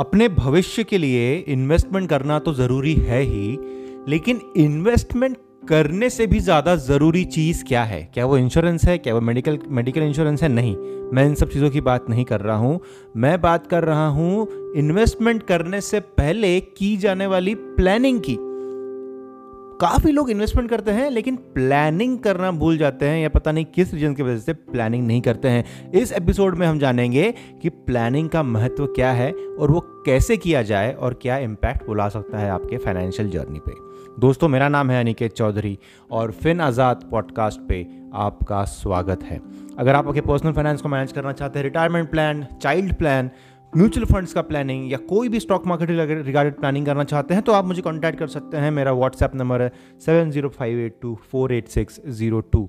[0.00, 3.58] अपने भविष्य के लिए इन्वेस्टमेंट करना तो ज़रूरी है ही,
[4.08, 5.36] लेकिन इन्वेस्टमेंट
[5.68, 8.02] करने से भी ज़्यादा ज़रूरी चीज़ क्या है?
[8.14, 8.96] क्या वो इंश्योरेंस है?
[8.98, 10.48] क्या वो मेडिकल मेडिकल इंश्योरेंस है?
[10.48, 10.76] नहीं।
[11.14, 12.80] मैं इन सब चीज़ों की बात नहीं कर रहा हूँ।
[13.16, 18.36] मैं बात कर रहा हूँ इन्वेस्टमेंट करने से पहले की जाने वाली प्लानिंग की।
[19.80, 23.92] काफ़ी लोग इन्वेस्टमेंट करते हैं, लेकिन प्लानिंग करना भूल जाते हैं या पता नहीं किस
[23.94, 28.28] रीजन की वजह से प्लानिंग नहीं करते हैं। इस एपिसोड में हम जानेंगे कि प्लानिंग
[28.28, 32.38] का महत्व क्या है और वो कैसे किया जाए और क्या इम्पैक्ट वो ला सकता
[32.38, 33.72] है आपके फाइनेंशियल जर्नी पे।
[34.20, 35.78] दोस्तों, मेरा नाम है अनिकेत चौधरी
[36.10, 39.40] और फिन आज़ाद पॉडकास्ट पे आपका स्वागत है।
[39.78, 43.30] अगर आप आपके पर्सनल फाइनेंस को मैनेज करना चाहते हैं retirement plan child plan
[43.76, 47.52] mutual funds का प्लानिंग या कोई भी स्टॉक मार्केट रिगार्डेड प्लानिंग करना चाहते हैं तो
[47.52, 49.70] आप मुझे कॉन्टैक्ट कर सकते हैं। मेरा व्हाट्सएप नंबर है
[50.00, 52.62] seven zero five eight two four eight six zero two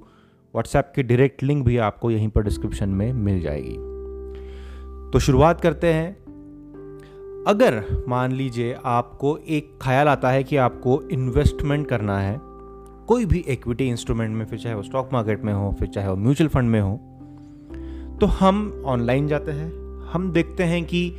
[0.53, 3.75] WhatsApp की डायरेक्ट लिंक भी आपको यहीं पर डिस्क्रिप्शन में मिल जाएगी।
[5.13, 6.11] तो शुरुआत करते हैं।
[7.47, 12.37] अगर मान लीजिए आपको एक ख्याल आता है कि आपको इन्वेस्टमेंट करना है,
[13.07, 16.15] कोई भी इक्विटी इंस्ट्रूमेंट में, फिर चाहे वो स्टॉक मार्केट में हो, फिर चाहे वो
[16.17, 16.97] म्यूचुअल फंड में हो
[18.21, 19.80] तो हम ऑनलाइन जाते हैं।
[20.13, 21.13] हम देखते हैं कि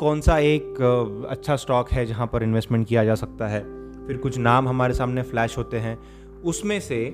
[0.00, 3.60] कौन सा एक अच्छा स्टॉक है जहाँ पर इन्वेस्टमेंट किया जा सकता है।
[4.06, 5.98] फिर कुछ नाम हमारे सामने फ्लैश होते हैं।
[6.44, 7.04] उसमें से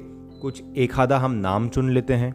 [0.43, 2.33] कुछ एक आधा हम नाम चुन लेते हैं,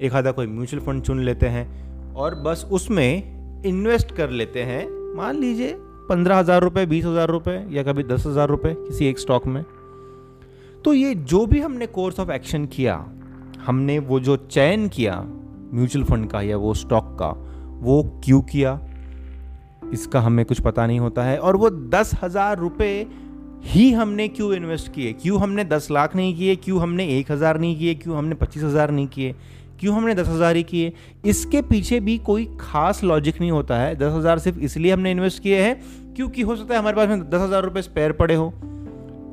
[0.00, 4.86] एक आधा कोई म्यूचुअल फंड चुन लेते हैं और बस उसमें इन्वेस्ट कर लेते हैं।
[5.16, 5.74] मान लीजिए
[6.08, 9.62] पंद्रह हज़ार रुपये बीस हज़ार रुपये या कभी दस हज़ार रुपये किसी एक स्टॉक में।
[10.84, 12.94] तो ये जो भी हमने कोर्स ऑफ़ एक्शन किया,
[13.66, 15.20] हमने वो जो चयन किया
[15.74, 17.32] म्यूचुअल फंड का या वो स्टॉक का
[17.84, 18.78] वो क्यों किया?
[19.92, 23.06] इसका हमें कुछ पता नहीं होता है। और वो दस हज़ार रुपये
[23.64, 25.12] ही हमने क्यों इन्वेस्ट किए?
[25.12, 26.56] क्यों हमने दस लाख नहीं किए?
[26.56, 27.94] क्यों हमने एक हज़ार नहीं किए?
[27.94, 29.34] क्यों हमने पच्चीस हज़ार नहीं किए?
[29.80, 30.92] क्यों हमने दस हज़ार ही किए?
[31.26, 35.42] इसके पीछे भी कोई खास लॉजिक नहीं होता है। दस हज़ार सिर्फ़ इसलिए हमने इन्वेस्ट
[35.42, 38.52] किए हैं क्योंकि हो सकता है हमारे पास में दस हज़ार रुपये स्पेयर पड़े हो।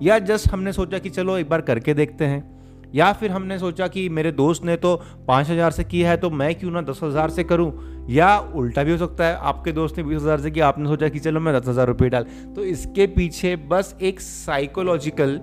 [0.04, 2.51] या जस्ट हमने सोचा कि चलो एक बार करके देखते हैं।
[2.96, 4.96] या फिर हमने सोचा कि मेरे दोस्त ने तो
[5.28, 7.72] पाँच हज़ार से किया है तो मैं क्यों ना दस हज़ार से करूँ?
[8.10, 11.10] या उल्टा भी हो सकता है, आपके दोस्त ने बीस हज़ार से किया, आपने सोचा
[11.10, 12.26] कि चलो मैं दस हज़ार रुपये डाल।
[12.56, 15.40] तो इसके पीछे बस एक साइकोलॉजिकल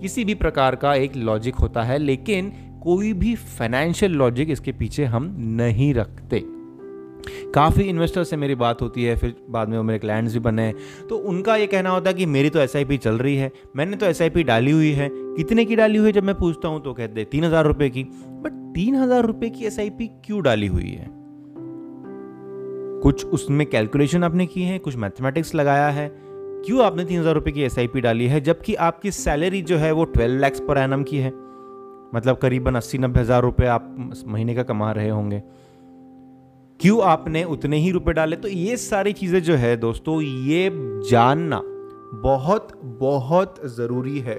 [0.00, 2.52] किसी भी प्रकार का एक लॉजिक होता है, लेकिन
[2.82, 6.44] कोई भी फाइनेंशियल लॉजिक इसके पीछे हम नहीं रखते।
[7.54, 10.72] काफ़ी इन्वेस्टर से मेरी बात होती है, फिर बाद में वो मेरे क्लाइंट्स भी बने
[11.08, 14.06] तो उनका ये कहना होता है कि मेरी तो एसआईपी चल रही है, मैंने तो
[14.06, 17.20] एसआईपी डाली हुई है। कितने की डाली हुई है जब मैं पूछता हूँ तो कहते
[17.20, 21.06] हैं तीन हज़ार रुपये की। बट तीन हज़ार रुपये की एसआईपी क्यों डाली हुई है?
[23.02, 26.08] कुछ उसमें कैलकुलेशन आपने की है, कुछ मैथमेटिक्स लगाया है।
[26.66, 30.04] क्यों आपने तीन हज़ार रुपये की एसआईपी डाली है, जबकि आपकी सैलरी जो है वो
[30.06, 31.32] ट्वेल्व लैक्स पर एनम की है।
[32.14, 33.94] मतलब करीबन अस्सी नब्बे हज़ार रुपये आप
[34.26, 35.42] महीने का कमा रहे होंगे।
[36.80, 38.36] क्यों आपने उतने ही रुपए डाले?
[38.36, 40.70] तो ये सारी चीज़ें जो है दोस्तों, ये
[41.10, 41.60] जानना
[42.22, 44.36] बहुत बहुत ज़रूरी है।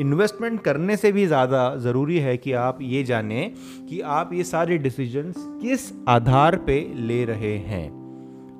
[0.00, 3.52] इन्वेस्टमेंट करने से भी ज़्यादा ज़रूरी है कि आप ये जानें
[3.88, 7.90] कि आप ये सारे डिसीजंस किस आधार पे ले रहे हैं।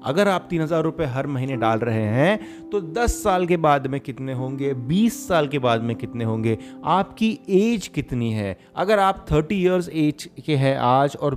[0.05, 3.87] अगर आप तीन हज़ार रुपये हर महीने डाल रहे हैं तो दस साल के बाद
[3.87, 4.73] में कितने होंगे?
[4.75, 6.59] बीस साल के बाद में कितने होंगे?
[6.85, 8.57] आपकी एज कितनी है?
[8.77, 11.35] अगर आप थर्टी ईयर्स एज के हैं आज और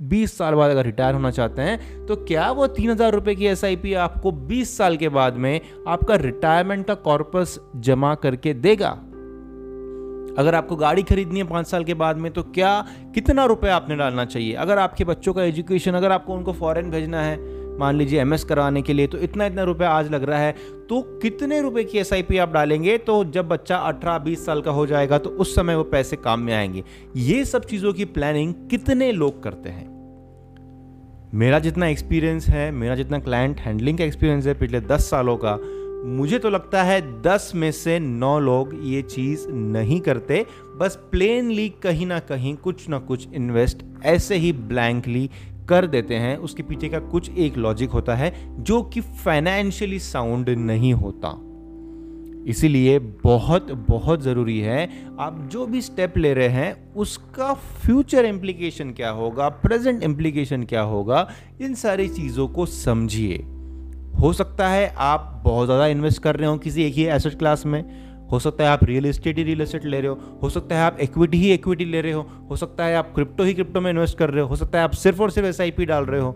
[0.00, 3.46] 20 साल बाद अगर रिटायर होना चाहते हैं तो क्या वो तीन हज़ार रुपये की
[3.46, 8.90] एस आपको 20 साल के बाद में आपका रिटायरमेंट का कॉर्पस जमा करके देगा?
[10.38, 13.96] अगर आपको गाड़ी खरीदनी है पाँच साल के बाद में तो क्या कितना रुपए आपने
[13.96, 14.52] डालना चाहिए?
[14.54, 17.38] अगर आपके बच्चों का एजुकेशन अगर आपको उनको फॉरेन भेजना है,
[17.78, 20.52] मान लीजिए एमएस कराने के लिए तो इतना इतना रुपया आज लग रहा है
[20.88, 22.96] तो कितने रुपए की एसआईपी आप डालेंगे?
[22.98, 26.40] तो जब बच्चा अठारह बीस साल का हो जाएगा तो उस समय वो पैसे काम
[26.40, 26.84] में आएँगे।
[27.16, 29.89] ये सब चीज़ों की प्लानिंग कितने लोग करते हैं?
[31.34, 35.56] मेरा जितना एक्सपीरियंस है, मेरा जितना क्लाइंट हैंडलिंग का एक्सपीरियंस है पिछले दस सालों का,
[36.06, 40.46] मुझे तो लगता है दस में से नौ लोग ये चीज़ नहीं करते।
[40.76, 45.30] बस प्लेनली कहीं ना कहीं कुछ ना कुछ इन्वेस्ट ऐसे ही ब्लैंकली
[45.68, 48.32] कर देते हैं। उसके पीछे का कुछ एक लॉजिक होता है
[48.64, 51.28] जो कि फाइनेंशियली साउंड नहीं होता।
[52.46, 54.88] इसीलिए बहुत बहुत ज़रूरी है।
[55.20, 60.82] आप जो भी स्टेप ले रहे हैं, उसका फ्यूचर इम्प्लीकेशन क्या होगा प्रेजेंट इम्प्लीकेशन क्या
[60.82, 61.26] होगा,
[61.60, 63.36] इन सारी चीज़ों को समझिए।
[64.20, 67.66] हो सकता है आप बहुत ज़्यादा इन्वेस्ट कर रहे हो किसी एक ही एसेट क्लास
[67.66, 67.84] में।
[68.32, 70.82] हो सकता है आप रियल इस्टेट ही रियल इस्टेट ले रहे हो। हो सकता है
[70.82, 73.90] आप इक्विटी ही इक्विटी ले रहे हो। हो सकता है आप क्रिप्टो ही क्रिप्टो में
[73.90, 76.32] इन्वेस्ट कर रहे हो। हो सकता है आप सिर्फ़ और सिर्फ़ एसआईपी डाल रहे हो।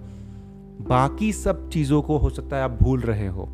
[0.81, 3.49] बाकी सब चीज़ों को हो सकता है आप भूल रहे हो।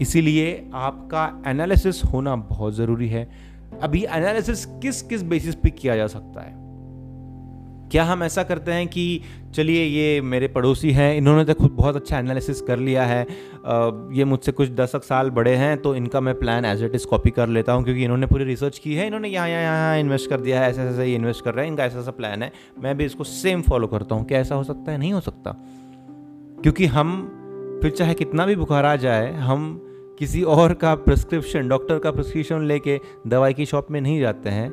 [0.00, 3.28] इसीलिए आपका एनालिसिस होना बहुत ज़रूरी है।
[3.82, 6.56] अभी एनालिसिस किस किस बेसिस पे किया जा सकता है?
[7.90, 9.20] क्या हम ऐसा करते हैं कि
[9.54, 13.20] चलिए ये मेरे पड़ोसी हैं, इन्होंने तो खुद बहुत अच्छा एनालिसिस कर लिया है
[14.16, 17.30] ये मुझसे कुछ दस साल बड़े हैं तो इनका मैं plan as it is copy
[17.30, 20.40] कर लेता हूँ, क्योंकि इन्होंने पूरी रिसर्च की है, इन्होंने यहाँ यहाँ यहाँ इन्वेस्ट कर
[20.40, 22.96] दिया है, ऐसे ऐसे ये इन्वेस्ट कर रहे हैं, इनका ऐसा ऐसा प्लान है। मैं
[22.96, 24.98] भी इसको सेम फॉलो करता हूँ, क्या ऐसा हो सकता है?
[24.98, 25.56] नहीं हो सकता।
[26.62, 29.87] क्योंकि हम, फिर चाहे कितना भी बुखार आ जाए, हम
[30.18, 34.70] किसी और का प्रिस्क्रिप्शन डॉक्टर का प्रिस्क्रिप्शन लेके दवाई की शॉप में नहीं जाते हैं।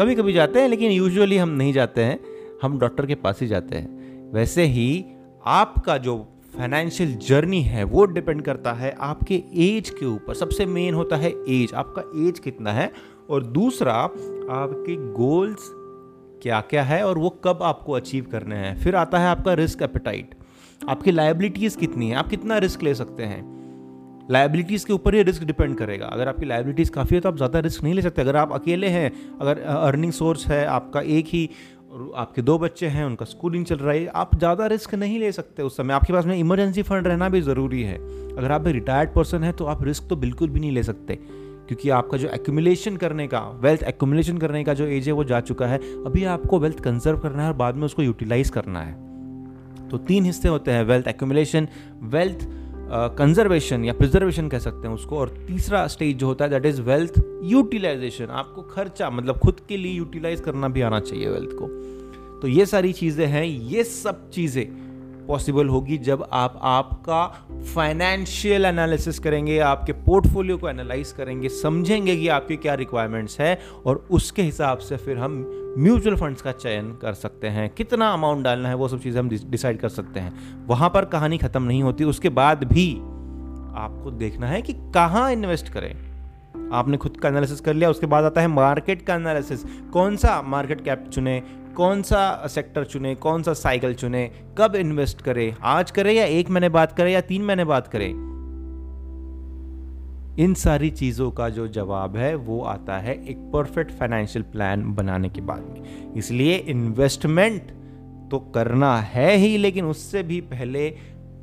[0.00, 2.20] कभी कभी जाते हैं, लेकिन यूजुअली हम नहीं जाते हैं।
[2.62, 3.88] हम डॉक्टर के पास ही जाते हैं।
[4.32, 5.04] वैसे ही
[5.46, 10.94] आपका जो फाइनेंशियल जर्नी है, वो डिपेंड करता है आपके एज के ऊपर। सबसे मेन
[10.94, 12.92] होता है एज आपका एज कितना है?
[13.30, 15.60] और दूसरा, आपके गोल्स
[16.42, 18.76] क्या क्या है और वो कब आपको अचीव करने हैं?
[18.76, 20.34] फिर आता है आपका रिस्क एपेटाइट
[20.88, 22.16] आपकी लाइबिलिटीज़ कितनी है?
[22.16, 23.59] आप कितना रिस्क ले सकते हैं?
[24.30, 27.58] लाइबिलिटीज़ के ऊपर ही रिस्क डिपेंड करेगा। अगर आपकी लाइबिलिटीज़ काफ़ी है तो आप ज़्यादा
[27.60, 29.10] रिस्क नहीं ले सकते। अगर आप अकेले हैं,
[29.40, 31.48] अगर अर्निंग सोर्स है, आपका एक ही,
[31.90, 35.32] और आपके दो बच्चे हैं, उनका स्कूलिंग चल रहा है, आप ज़्यादा रिस्क नहीं ले
[35.32, 37.96] सकते उस समय। आपके पास में इमरजेंसी फंड रहना भी ज़रूरी है।
[38.30, 41.14] अगर आप रिटायर्ड पर्सन है तो आप रिस्क तो बिल्कुल भी नहीं ले सकते,
[41.68, 45.40] क्योंकि आपका जो एक्यूमुलेशन करने का वेल्थ एक्यूमुलेशन करने का जो एज है, वो जा
[45.42, 49.88] चुका है। अभी आपको वेल्थ कंजर्व करना है और बाद में उसको यूटिलाइज करना है।
[49.88, 51.68] तो तीन हिस्से होते हैं वेल्थ एक्यूमुलेशन
[52.04, 52.48] वेल्थ
[52.92, 56.80] कंजर्वेशन या प्रिजर्वेशन कह सकते हैं उसको। और तीसरा स्टेज जो होता है दैट इज़
[56.82, 61.66] वेल्थ यूटिलाइजेशन आपको खर्चा मतलब खुद के लिए यूटिलाइज करना भी आना चाहिए वेल्थ को।
[62.40, 64.89] तो ये सारी चीज़ें हैं, ये सब चीज़ें।
[65.30, 67.24] पॉसिबल होगी जब आप आपका
[67.74, 74.06] फाइनेंशियल एनालिसिस करेंगे, आपके पोर्टफोलियो को एनालाइज करेंगे, समझेंगे कि आपके क्या रिक्वायरमेंट्स है और
[74.10, 75.44] उसके हिसाब से फिर हम
[75.78, 79.28] म्यूचुअल फंड्स का चयन कर सकते हैं। कितना अमाउंट डालना है वो सब चीज़ें हम
[79.28, 82.92] डिसाइड कर सकते हैं। वहाँ पर कहानी ख़त्म नहीं होती, उसके बाद भी
[83.76, 86.09] आपको देखना है कि कहाँ इन्वेस्ट करें।
[86.72, 90.42] आपने खुद का एनालिसिस कर लिया, उसके बाद आता है मार्केट का एनालिसिस कौन सा
[90.42, 91.42] मार्केट कैप चुने,
[91.76, 95.54] कौन सा सेक्टर चुने, कौन सा साइकिल चुने, कब इन्वेस्ट करे?
[95.62, 98.10] आज करे या एक महीने बात करें या तीन महीने बात करें?
[100.38, 105.28] इन सारी चीज़ों का जो जवाब है, वो आता है एक परफेक्ट फाइनेंशियल प्लान बनाने
[105.28, 107.62] के बाद में। इसलिए इन्वेस्टमेंट
[108.30, 110.88] तो करना है ही, लेकिन उससे भी पहले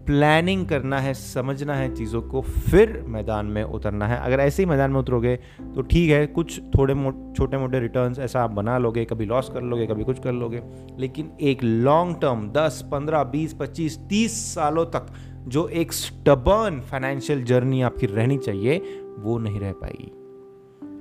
[0.08, 4.70] प्लानिंग करना है समझना है चीज़ों को फिर मैदान में उतरना है। अगर ऐसे ही
[4.70, 5.36] मैदान में उतरोगे
[5.76, 9.50] तो ठीक है कुछ थोड़े मो छोटे मोटे रिटर्न्स ऐसा आप बना लोगे कभी लॉस
[9.50, 10.62] कर लोगे कभी कुछ कर लोगे।
[11.00, 15.14] लेकिन एक लॉन्ग टर्म 10, 15, 20, 25, 30 सालों तक
[15.48, 18.78] जो एक स्टबर्न फाइनेंशियल जर्नी आपकी रहनी चाहिए
[19.20, 20.12] वो नहीं रह पाएगी।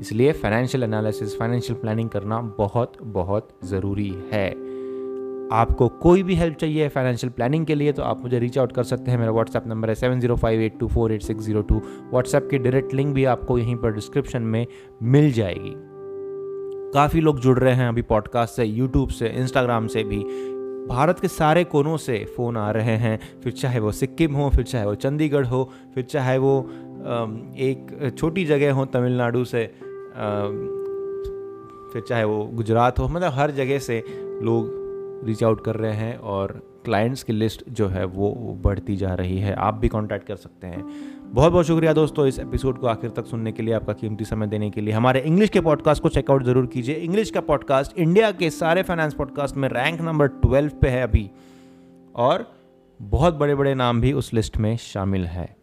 [0.01, 4.66] इसलिए फाइनेंशियल एनालिसिस फाइनेंशियल प्लानिंग करना बहुत बहुत ज़रूरी है।
[5.53, 8.85] आपको कोई भी हेल्प चाहिए फाइनेंशियल प्लानिंग के लिए तो आप मुझे रीच आउट कर
[8.85, 11.63] सकते हैं। मेरा व्हाट्सएप नंबर है seven zero five eight two four eight six zero
[11.63, 11.77] two
[12.11, 14.67] WhatsApp की डायरेक्ट लिंक भी आपको यहीं पर डिस्क्रिप्शन में
[15.03, 15.73] मिल जाएगी।
[16.95, 20.19] काफ़ी लोग जुड़ रहे हैं अभी पॉडकास्ट से यूट्यूब से इंस्टाग्राम से भी।
[20.89, 24.65] भारत के सारे कोनों से फ़ोन आ रहे हैं। फिर चाहे वो सिक्किम हो, फिर
[24.65, 26.59] चाहे वो चंडीगढ़ हो, फिर चाहे वो
[27.59, 29.65] एक छोटी जगह हो तमिलनाडु से
[31.93, 34.03] फिर चाहे वो गुजरात हो मतलब हर जगह से
[34.43, 34.86] लोग
[35.25, 39.39] रीच आउट कर रहे हैं और क्लाइंट्स की लिस्ट जो है वो बढ़ती जा रही
[39.39, 40.85] है। आप भी कांटेक्ट कर सकते हैं।
[41.33, 44.47] बहुत बहुत शुक्रिया दोस्तों इस एपिसोड को आखिर तक सुनने के लिए, आपका कीमती समय
[44.47, 48.31] देने के लिए। हमारे इंग्लिश के पॉडकास्ट को चेकआउट ज़रूर कीजिए। इंग्लिश का पॉडकास्ट इंडिया
[48.31, 51.31] के सारे फाइनेंस पॉडकास्ट में रैंक नंबर ट्वेल्व पे है अभी।
[52.17, 52.53] और
[53.03, 55.56] बहुत बड़े बड़े नाम भी उस लिस्ट में शामिल है।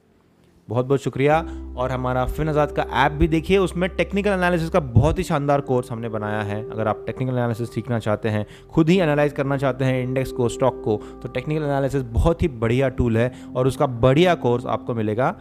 [0.67, 1.39] बहुत बहुत शुक्रिया।
[1.77, 5.61] और हमारा फिन आज़ाद का ऐप भी देखिए, उसमें टेक्निकल एनालिसिस का बहुत ही शानदार
[5.61, 9.57] कोर्स हमने बनाया है। अगर आप टेक्निकल एनालिसिस सीखना चाहते हैं, खुद ही एनालाइज करना
[9.57, 13.67] चाहते हैं इंडेक्स को स्टॉक को तो टेक्निकल एनालिसिस बहुत ही बढ़िया टूल है और
[13.67, 15.35] उसका बढ़िया कोर्स आपको मिलेगा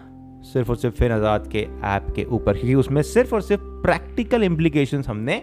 [0.45, 4.43] सिर्फ़ और सिर्फ़ फिन आज़ाद के ऐप के ऊपर, क्योंकि उसमें सिर्फ़ और सिर्फ़ प्रैक्टिकल
[4.43, 5.43] इम्प्लीकेशन हमने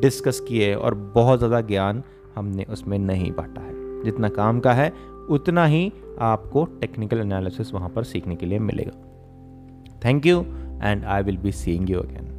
[0.00, 2.02] डिस्कस किए और बहुत ज़्यादा ज्ञान
[2.34, 4.92] हमने उसमें नहीं बांटा है। जितना काम का है
[5.30, 8.92] उतना ही आपको टेक्निकल एनालिसिस वहाँ पर सीखने के लिए मिलेगा।
[10.04, 10.40] Thank you
[10.82, 12.35] and I will be seeing you again